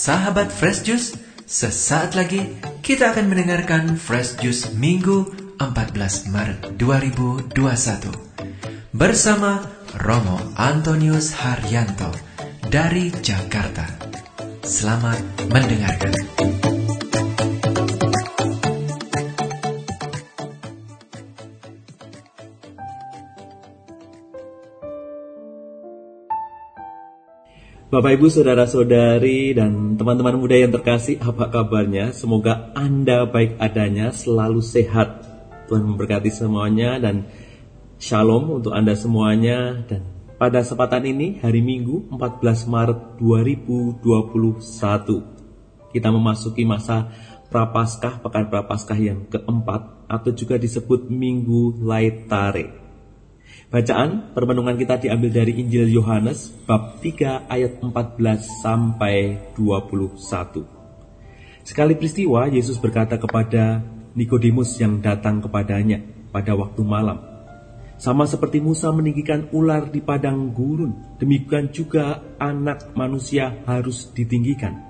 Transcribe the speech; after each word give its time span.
Sahabat 0.00 0.48
Fresh 0.48 0.88
Juice, 0.88 1.12
sesaat 1.44 2.16
lagi 2.16 2.56
kita 2.80 3.12
akan 3.12 3.28
mendengarkan 3.28 4.00
Fresh 4.00 4.40
Juice 4.40 4.72
Minggu 4.72 5.28
14 5.60 6.32
Maret 6.32 6.80
2021 6.80 7.52
bersama 8.96 9.60
Romo 10.00 10.40
Antonius 10.56 11.36
Haryanto 11.36 12.08
dari 12.72 13.12
Jakarta. 13.12 13.84
Selamat 14.64 15.20
mendengarkan. 15.52 16.79
Bapak 27.90 28.22
Ibu 28.22 28.30
saudara-saudari 28.30 29.50
dan 29.50 29.98
teman-teman 29.98 30.38
muda 30.38 30.54
yang 30.54 30.70
terkasih, 30.70 31.18
apa 31.26 31.50
kabarnya? 31.50 32.14
Semoga 32.14 32.70
Anda 32.78 33.26
baik 33.26 33.58
adanya, 33.58 34.14
selalu 34.14 34.62
sehat. 34.62 35.26
Tuhan 35.66 35.82
memberkati 35.82 36.30
semuanya 36.30 37.02
dan 37.02 37.26
shalom 37.98 38.62
untuk 38.62 38.78
Anda 38.78 38.94
semuanya 38.94 39.82
dan 39.90 40.06
pada 40.38 40.62
kesempatan 40.62 41.02
ini 41.02 41.42
hari 41.42 41.66
Minggu 41.66 42.14
14 42.14 42.70
Maret 42.70 43.18
2021 43.18 45.90
kita 45.90 46.08
memasuki 46.14 46.62
masa 46.62 47.10
Prapaskah, 47.50 48.22
Pekan 48.22 48.54
Prapaskah 48.54 49.02
yang 49.02 49.26
keempat 49.26 50.06
atau 50.06 50.30
juga 50.30 50.62
disebut 50.62 51.10
Minggu 51.10 51.82
Laetare. 51.82 52.79
Bacaan 53.70 54.34
permenungan 54.34 54.74
kita 54.74 54.98
diambil 54.98 55.30
dari 55.30 55.62
Injil 55.62 55.94
Yohanes 55.94 56.50
bab 56.66 56.98
3 56.98 57.46
ayat 57.46 57.78
14 57.78 58.66
sampai 58.66 59.38
21. 59.54 60.18
Sekali 61.62 61.94
peristiwa 61.94 62.50
Yesus 62.50 62.82
berkata 62.82 63.14
kepada 63.14 63.78
Nikodemus 64.18 64.74
yang 64.82 64.98
datang 64.98 65.38
kepadanya 65.38 66.02
pada 66.34 66.58
waktu 66.58 66.82
malam, 66.82 67.22
sama 67.94 68.26
seperti 68.26 68.58
Musa 68.58 68.90
meninggikan 68.90 69.46
ular 69.54 69.86
di 69.86 70.02
padang 70.02 70.50
gurun, 70.50 71.14
demikian 71.22 71.70
juga 71.70 72.26
anak 72.42 72.90
manusia 72.98 73.62
harus 73.70 74.10
ditinggikan, 74.10 74.82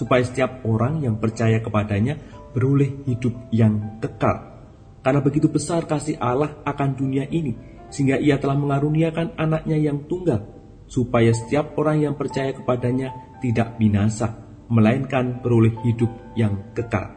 supaya 0.00 0.24
setiap 0.24 0.64
orang 0.64 1.04
yang 1.04 1.20
percaya 1.20 1.60
kepadanya 1.60 2.16
beroleh 2.56 3.04
hidup 3.04 3.36
yang 3.52 4.00
kekal. 4.00 4.64
Karena 5.04 5.20
begitu 5.20 5.52
besar 5.52 5.84
kasih 5.84 6.16
Allah 6.16 6.56
akan 6.64 6.96
dunia 6.96 7.28
ini, 7.28 7.73
sehingga 7.90 8.20
ia 8.20 8.40
telah 8.40 8.56
mengaruniakan 8.56 9.36
anaknya 9.36 9.76
yang 9.78 10.06
tunggal, 10.08 10.44
supaya 10.88 11.32
setiap 11.32 11.76
orang 11.80 12.04
yang 12.04 12.14
percaya 12.14 12.52
kepadanya 12.54 13.38
tidak 13.42 13.76
binasa, 13.76 14.34
melainkan 14.70 15.40
beroleh 15.44 15.74
hidup 15.84 16.10
yang 16.38 16.72
kekal. 16.72 17.12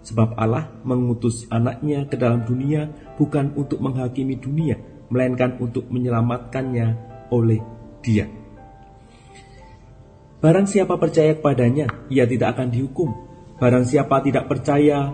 Sebab 0.00 0.32
Allah 0.40 0.72
mengutus 0.82 1.44
anaknya 1.52 2.08
ke 2.08 2.16
dalam 2.16 2.48
dunia 2.48 2.88
bukan 3.20 3.52
untuk 3.54 3.84
menghakimi 3.84 4.40
dunia, 4.40 4.80
melainkan 5.12 5.60
untuk 5.60 5.86
menyelamatkannya 5.92 6.86
oleh 7.28 7.60
dia. 8.00 8.26
Barang 10.40 10.64
siapa 10.64 10.96
percaya 10.96 11.36
kepadanya, 11.36 12.08
ia 12.08 12.24
tidak 12.24 12.56
akan 12.56 12.72
dihukum. 12.72 13.12
Barang 13.60 13.84
siapa 13.84 14.24
tidak 14.24 14.48
percaya, 14.48 15.12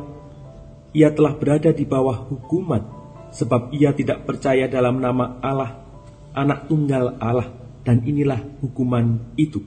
ia 0.95 1.09
telah 1.11 1.35
berada 1.35 1.75
di 1.75 1.83
bawah 1.83 2.31
hukuman 2.31 2.96
sebab 3.37 3.77
ia 3.77 3.93
tidak 3.93 4.25
percaya 4.25 4.65
dalam 4.65 4.97
nama 4.97 5.37
Allah, 5.45 5.85
anak 6.33 6.73
tunggal 6.73 7.21
Allah, 7.21 7.53
dan 7.85 8.01
inilah 8.09 8.41
hukuman 8.65 9.37
itu. 9.37 9.61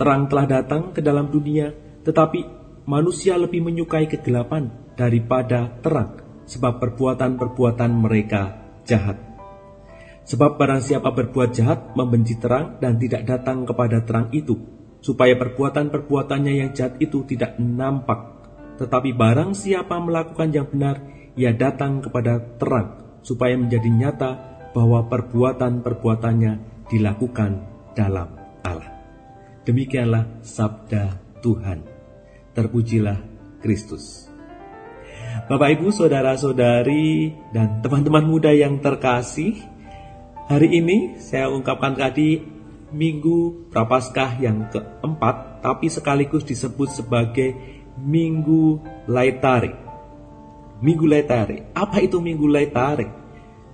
Terang 0.00 0.32
telah 0.32 0.48
datang 0.48 0.96
ke 0.96 1.04
dalam 1.04 1.28
dunia, 1.28 1.76
tetapi 2.00 2.40
manusia 2.88 3.36
lebih 3.36 3.60
menyukai 3.60 4.08
kegelapan 4.08 4.72
daripada 4.96 5.68
terang, 5.84 6.16
sebab 6.48 6.80
perbuatan-perbuatan 6.80 7.92
mereka 7.92 8.56
jahat. 8.88 9.20
Sebab 10.24 10.56
barang 10.56 10.80
siapa 10.80 11.12
berbuat 11.12 11.50
jahat 11.52 11.92
membenci 11.92 12.40
terang 12.40 12.80
dan 12.80 12.96
tidak 12.96 13.28
datang 13.28 13.68
kepada 13.68 14.00
terang 14.08 14.32
itu, 14.32 14.56
supaya 15.04 15.36
perbuatan-perbuatannya 15.36 16.52
yang 16.64 16.70
jahat 16.72 16.96
itu 16.96 17.28
tidak 17.28 17.60
nampak. 17.60 18.40
Tetapi 18.80 19.12
barang 19.12 19.52
siapa 19.52 20.00
melakukan 20.00 20.48
yang 20.48 20.64
benar, 20.64 21.19
ia 21.38 21.54
datang 21.54 22.02
kepada 22.02 22.38
terang 22.58 23.20
supaya 23.20 23.54
menjadi 23.54 23.88
nyata 23.90 24.30
bahwa 24.72 25.06
perbuatan-perbuatannya 25.06 26.52
dilakukan 26.90 27.50
dalam 27.94 28.28
Allah. 28.62 28.90
Demikianlah 29.66 30.42
sabda 30.42 31.18
Tuhan. 31.42 31.86
Terpujilah 32.54 33.18
Kristus. 33.62 34.26
Bapak 35.46 35.78
Ibu, 35.78 35.94
saudara-saudari, 35.94 37.34
dan 37.54 37.78
teman-teman 37.82 38.26
muda 38.26 38.50
yang 38.50 38.82
terkasih, 38.82 39.54
hari 40.50 40.82
ini 40.82 41.18
saya 41.22 41.46
ungkapkan 41.50 41.94
tadi 41.94 42.42
Minggu 42.90 43.70
Prapaskah 43.70 44.42
yang 44.42 44.66
keempat, 44.74 45.62
tapi 45.62 45.86
sekaligus 45.86 46.42
disebut 46.42 46.90
sebagai 46.90 47.54
Minggu 48.02 48.82
Laetari 49.06 49.89
Minggu 50.80 51.04
Letare. 51.04 51.76
Apa 51.76 52.00
itu 52.00 52.24
Minggu 52.24 52.48
Letare? 52.48 53.06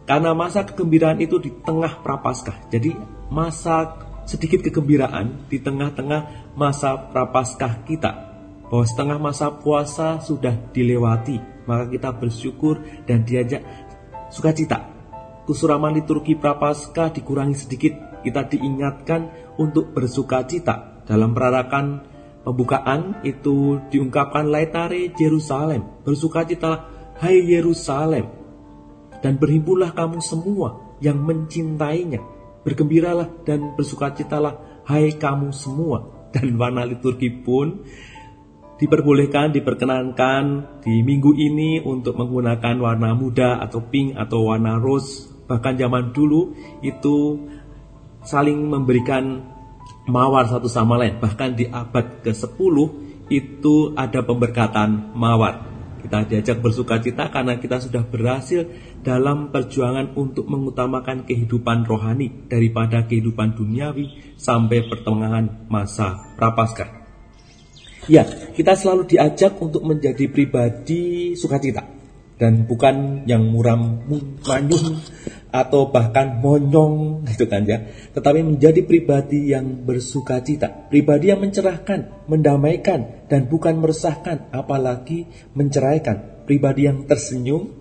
Karena 0.07 0.35
masa 0.35 0.67
kegembiraan 0.67 1.19
itu 1.23 1.39
di 1.39 1.51
tengah 1.63 2.03
prapaskah. 2.03 2.71
Jadi 2.71 2.95
masa 3.31 3.99
sedikit 4.27 4.63
kegembiraan 4.63 5.47
di 5.47 5.63
tengah-tengah 5.63 6.55
masa 6.59 7.11
prapaskah 7.11 7.87
kita. 7.87 8.13
Bahwa 8.67 8.83
setengah 8.83 9.19
masa 9.23 9.55
puasa 9.55 10.19
sudah 10.19 10.55
dilewati. 10.75 11.39
Maka 11.67 11.91
kita 11.91 12.11
bersyukur 12.15 12.83
dan 13.07 13.23
diajak 13.23 13.63
sukacita. 14.31 14.95
Kusuraman 15.47 15.95
liturgi 15.95 16.35
prapaskah 16.35 17.15
dikurangi 17.15 17.55
sedikit. 17.55 17.95
Kita 18.27 18.51
diingatkan 18.51 19.55
untuk 19.63 19.95
bersukacita 19.95 21.07
dalam 21.07 21.31
perarakan 21.31 22.03
pembukaan 22.43 23.23
itu 23.23 23.79
diungkapkan 23.91 24.51
Laetare 24.51 25.15
Jerusalem. 25.15 26.03
Bersukacita 26.03 26.96
Hai 27.17 27.41
Yerusalem, 27.41 28.29
dan 29.25 29.41
berhimpunlah 29.41 29.97
kamu 29.97 30.21
semua 30.21 30.97
yang 31.01 31.17
mencintainya. 31.25 32.21
Bergembiralah 32.61 33.41
dan 33.41 33.73
bersukacitalah, 33.73 34.85
hai 34.85 35.17
kamu 35.17 35.49
semua. 35.49 36.29
Dan 36.29 36.61
warna 36.61 36.85
liturgi 36.85 37.33
pun 37.33 37.81
diperbolehkan, 38.77 39.57
diperkenankan 39.57 40.45
di 40.85 41.01
minggu 41.01 41.33
ini 41.33 41.81
untuk 41.81 42.21
menggunakan 42.21 42.77
warna 42.77 43.17
muda 43.17 43.65
atau 43.65 43.81
pink 43.81 44.13
atau 44.21 44.53
warna 44.53 44.77
rose. 44.77 45.33
Bahkan 45.49 45.81
zaman 45.81 46.13
dulu 46.13 46.53
itu 46.85 47.41
saling 48.21 48.61
memberikan 48.61 49.41
mawar 50.05 50.53
satu 50.53 50.69
sama 50.69 51.01
lain. 51.01 51.17
Bahkan 51.17 51.51
di 51.57 51.65
abad 51.65 52.21
ke-10 52.21 52.77
itu 53.33 53.97
ada 53.97 54.21
pemberkatan 54.21 55.17
mawar. 55.17 55.76
Kita 56.07 56.23
diajak 56.23 56.63
bersuka 56.63 57.03
cita 57.03 57.35
karena 57.35 57.59
kita 57.59 57.83
sudah 57.83 58.07
berhasil 58.07 58.63
dalam 59.03 59.51
perjuangan 59.51 60.15
untuk 60.15 60.47
mengutamakan 60.47 61.27
kehidupan 61.27 61.83
rohani 61.83 62.47
daripada 62.47 63.03
kehidupan 63.11 63.59
duniawi 63.59 64.39
sampai 64.39 64.87
pertengahan 64.87 65.67
masa 65.67 66.39
prapaskah. 66.39 66.87
Ya, 68.07 68.23
kita 68.55 68.79
selalu 68.79 69.19
diajak 69.19 69.59
untuk 69.59 69.83
menjadi 69.83 70.31
pribadi 70.31 71.35
sukacita 71.35 71.96
dan 72.37 72.69
bukan 72.69 73.25
yang 73.25 73.49
muram 73.49 74.05
manyun 74.45 75.01
atau 75.49 75.89
bahkan 75.89 76.37
monyong 76.37 77.25
gitu 77.33 77.49
kan 77.49 77.65
ya. 77.65 77.89
Tetapi 78.13 78.45
menjadi 78.45 78.85
pribadi 78.85 79.57
yang 79.57 79.89
bersuka 79.89 80.45
cita. 80.45 80.69
Pribadi 80.93 81.33
yang 81.33 81.41
mencerahkan 81.41 82.29
mendamaikan 82.29 83.29
dan 83.33 83.49
bukan 83.49 83.81
meresahkan 83.81 84.53
apalagi 84.53 85.25
menceraikan. 85.57 86.45
Pribadi 86.45 86.87
yang 86.87 87.09
tersenyum 87.09 87.73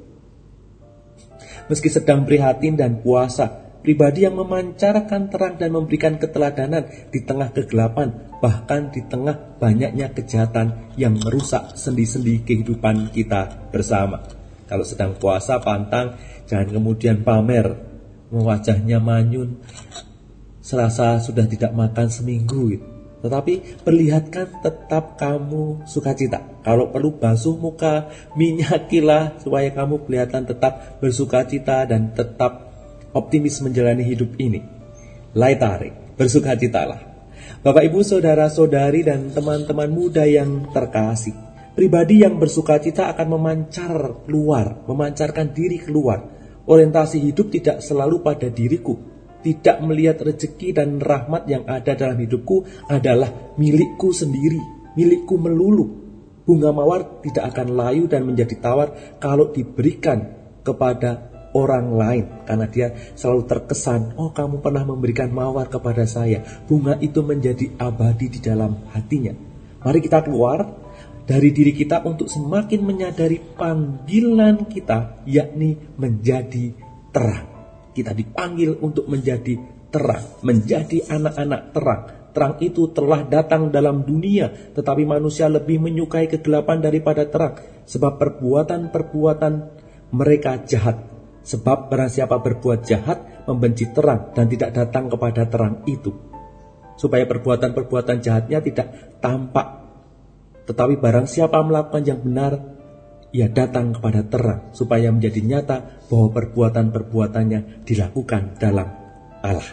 meski 1.67 1.91
sedang 1.91 2.23
prihatin 2.23 2.79
dan 2.79 3.03
puasa. 3.03 3.67
Pribadi 3.85 4.25
yang 4.25 4.33
memancarkan 4.33 5.29
terang 5.29 5.61
dan 5.61 5.69
memberikan 5.69 6.17
keteladanan 6.17 6.89
di 7.13 7.21
tengah 7.21 7.53
kegelapan 7.53 8.33
bahkan 8.41 8.89
di 8.89 9.05
tengah 9.05 9.61
banyaknya 9.61 10.09
kejahatan 10.09 10.97
yang 10.97 11.13
merusak 11.21 11.77
sendi-sendi 11.77 12.41
kehidupan 12.41 13.13
kita 13.13 13.69
bersama 13.69 14.25
kalau 14.65 14.85
sedang 14.85 15.17
puasa 15.17 15.61
pantang 15.61 16.17
Jangan 16.45 16.69
kemudian 16.77 17.25
pamer 17.25 17.73
wajahnya 18.29 19.01
manyun 19.01 19.57
serasa 20.61 21.21
sudah 21.21 21.45
tidak 21.45 21.73
makan 21.73 22.09
seminggu 22.09 22.61
gitu. 22.73 22.85
Tetapi 23.25 23.81
perlihatkan 23.81 24.61
tetap 24.61 25.17
kamu 25.17 25.89
sukacita. 25.89 26.61
Kalau 26.61 26.93
perlu 26.93 27.17
basuh 27.17 27.57
muka, 27.57 28.13
minyakilah 28.37 29.41
supaya 29.41 29.73
kamu 29.73 30.05
kelihatan 30.05 30.45
tetap 30.45 31.01
bersukacita 31.01 31.89
dan 31.89 32.13
tetap 32.13 32.69
optimis 33.17 33.65
menjalani 33.65 34.05
hidup 34.05 34.29
ini. 34.37 34.61
Laitare, 35.33 36.13
bersukacitalah. 36.21 37.01
Bapak, 37.65 37.81
Ibu, 37.89 38.05
saudara-saudari, 38.05 39.01
dan 39.01 39.33
teman-teman 39.33 39.89
muda 39.89 40.21
yang 40.29 40.69
terkasih, 40.69 41.33
pribadi 41.75 42.23
yang 42.23 42.39
bersuka 42.39 42.79
cita 42.79 43.11
akan 43.11 43.35
memancar 43.35 44.23
keluar, 44.23 44.87
memancarkan 44.87 45.51
diri 45.51 45.83
keluar. 45.83 46.33
Orientasi 46.65 47.21
hidup 47.21 47.53
tidak 47.53 47.83
selalu 47.83 48.25
pada 48.25 48.49
diriku, 48.49 48.97
tidak 49.45 49.77
melihat 49.85 50.17
rezeki 50.25 50.73
dan 50.73 50.97
rahmat 50.97 51.45
yang 51.45 51.61
ada 51.69 51.93
dalam 51.93 52.17
hidupku 52.17 52.89
adalah 52.89 53.53
milikku 53.61 54.09
sendiri, 54.09 54.57
milikku 54.97 55.37
melulu. 55.37 56.01
Bunga 56.41 56.73
mawar 56.73 57.21
tidak 57.21 57.53
akan 57.53 57.77
layu 57.77 58.09
dan 58.09 58.25
menjadi 58.25 58.57
tawar 58.57 59.17
kalau 59.21 59.53
diberikan 59.53 60.33
kepada 60.65 61.29
orang 61.53 61.93
lain 61.93 62.25
karena 62.49 62.65
dia 62.65 62.87
selalu 63.13 63.45
terkesan, 63.45 64.17
oh 64.17 64.33
kamu 64.33 64.65
pernah 64.65 64.81
memberikan 64.85 65.29
mawar 65.29 65.69
kepada 65.69 66.09
saya. 66.09 66.41
Bunga 66.65 66.97
itu 66.97 67.21
menjadi 67.21 67.77
abadi 67.77 68.29
di 68.29 68.39
dalam 68.41 68.89
hatinya. 68.89 69.33
Mari 69.85 69.99
kita 70.01 70.25
keluar 70.25 70.84
dari 71.25 71.49
diri 71.49 71.73
kita 71.73 72.05
untuk 72.05 72.29
semakin 72.29 72.85
menyadari 72.85 73.41
panggilan 73.41 74.69
kita 74.69 75.25
yakni 75.25 75.73
menjadi 75.97 76.71
terang. 77.09 77.47
Kita 77.91 78.13
dipanggil 78.13 78.77
untuk 78.79 79.09
menjadi 79.09 79.57
terang, 79.89 80.25
menjadi 80.45 81.01
anak-anak 81.09 81.61
terang. 81.73 82.01
Terang 82.35 82.59
itu 82.59 82.91
telah 82.91 83.23
datang 83.23 83.71
dalam 83.71 84.03
dunia, 84.03 84.51
tetapi 84.75 85.07
manusia 85.07 85.47
lebih 85.47 85.79
menyukai 85.79 86.27
kegelapan 86.27 86.83
daripada 86.83 87.23
terang, 87.23 87.55
sebab 87.87 88.19
perbuatan-perbuatan 88.19 89.53
mereka 90.11 90.59
jahat. 90.67 90.99
Sebab 91.45 91.87
barang 91.87 92.11
siapa 92.11 92.41
berbuat 92.41 92.83
jahat, 92.83 93.47
membenci 93.47 93.87
terang 93.95 94.35
dan 94.35 94.51
tidak 94.51 94.75
datang 94.75 95.07
kepada 95.07 95.47
terang 95.47 95.85
itu. 95.87 96.11
Supaya 96.99 97.23
perbuatan-perbuatan 97.23 98.17
jahatnya 98.19 98.59
tidak 98.59 98.87
tampak. 99.23 99.84
Tetapi 100.65 100.97
barang 100.97 101.27
siapa 101.29 101.61
melakukan 101.61 102.03
yang 102.05 102.19
benar, 102.25 102.57
ia 103.35 103.51
datang 103.51 103.91
kepada 103.91 104.23
terang 104.25 104.61
supaya 104.71 105.11
menjadi 105.11 105.41
nyata 105.43 106.07
bahwa 106.07 106.31
perbuatan-perbuatannya 106.33 107.83
dilakukan 107.83 108.57
dalam 108.57 108.87
Allah. 109.43 109.71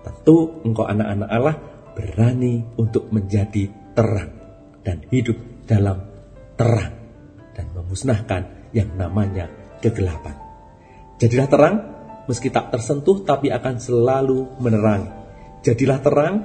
Tentu 0.00 0.64
engkau 0.66 0.88
anak-anak 0.88 1.28
Allah 1.30 1.56
berani 1.94 2.64
untuk 2.80 3.12
menjadi 3.12 3.94
terang 3.94 4.30
dan 4.80 5.04
hidup 5.12 5.36
dalam 5.68 6.02
terang 6.56 6.92
dan 7.54 7.66
memusnahkan 7.76 8.72
yang 8.74 8.90
namanya 8.96 9.46
kegelapan. 9.78 10.34
Jadilah 11.20 11.48
terang 11.52 11.76
meski 12.26 12.48
tak 12.48 12.72
tersentuh 12.72 13.22
tapi 13.22 13.52
akan 13.52 13.76
selalu 13.76 14.56
menerangi. 14.58 15.19
Jadilah 15.60 16.00
terang 16.00 16.36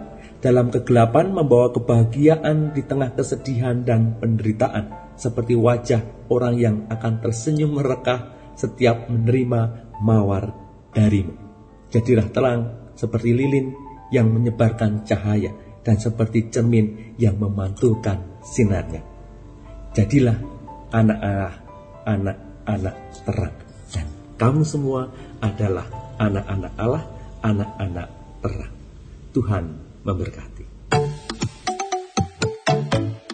dalam 0.44 0.68
kegelapan 0.68 1.32
membawa 1.32 1.72
kebahagiaan 1.72 2.76
di 2.76 2.84
tengah 2.84 3.16
kesedihan 3.16 3.80
dan 3.82 4.20
penderitaan 4.20 5.16
seperti 5.16 5.56
wajah 5.56 6.28
orang 6.28 6.56
yang 6.60 6.76
akan 6.92 7.24
tersenyum 7.24 7.80
merekah 7.80 8.36
setiap 8.60 9.08
menerima 9.08 9.92
mawar 10.04 10.52
darimu. 10.92 11.32
Jadilah 11.88 12.28
terang 12.36 12.62
seperti 13.00 13.32
lilin 13.32 13.72
yang 14.12 14.28
menyebarkan 14.32 15.08
cahaya 15.08 15.56
dan 15.80 15.96
seperti 15.96 16.52
cermin 16.52 17.16
yang 17.16 17.40
memantulkan 17.40 18.44
sinarnya. 18.44 19.00
Jadilah 19.96 20.36
anak-anak 20.92 21.56
anak-anak 22.04 22.96
terang 23.24 23.56
dan 23.96 24.06
kamu 24.36 24.62
semua 24.68 25.08
adalah 25.40 25.88
anak-anak 26.20 26.74
Allah, 26.76 27.04
anak-anak 27.40 28.08
terang. 28.44 28.85
Tuhan 29.36 29.68
memberkati. 30.08 30.64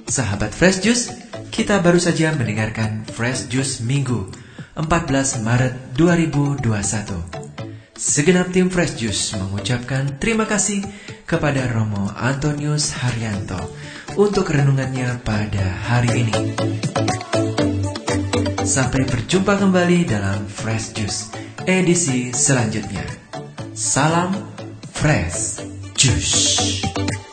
Sahabat 0.10 0.50
Fresh 0.50 0.82
Juice, 0.82 1.14
kita 1.54 1.78
baru 1.78 2.02
saja 2.02 2.34
mendengarkan 2.34 3.06
Fresh 3.06 3.54
Juice 3.54 3.86
Minggu 3.86 4.26
14 4.74 5.46
Maret 5.46 5.94
2021. 5.94 6.66
Segenap 7.94 8.50
tim 8.50 8.74
Fresh 8.74 8.98
Juice 8.98 9.38
mengucapkan 9.38 10.18
terima 10.18 10.50
kasih 10.50 10.82
kepada 11.30 11.70
Romo 11.70 12.10
Antonius 12.18 12.98
Haryanto 12.98 13.62
untuk 14.18 14.50
renungannya 14.50 15.22
pada 15.22 15.70
hari 15.86 16.26
ini. 16.26 16.36
Sampai 18.66 19.06
berjumpa 19.06 19.54
kembali 19.54 20.10
dalam 20.10 20.50
Fresh 20.50 20.98
Juice 20.98 21.30
edisi 21.70 22.34
selanjutnya. 22.34 23.06
Salam 23.78 24.34
Fresh 24.98 25.71
Juice. 25.96 27.31